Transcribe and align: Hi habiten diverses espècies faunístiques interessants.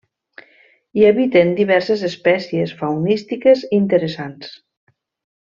Hi 0.99 1.03
habiten 1.09 1.51
diverses 1.59 2.01
espècies 2.07 2.73
faunístiques 2.81 3.63
interessants. 3.81 4.53